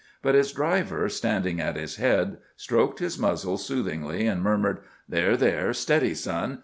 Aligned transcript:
But 0.23 0.33
his 0.33 0.51
driver, 0.51 1.07
standing 1.09 1.61
at 1.61 1.75
his 1.75 1.97
head, 1.97 2.37
stroked 2.57 2.97
his 2.97 3.19
muzzle 3.19 3.59
soothingly 3.59 4.25
and 4.25 4.41
murmured: 4.41 4.79
"There, 5.07 5.37
there, 5.37 5.73
steady, 5.73 6.15
Son! 6.15 6.57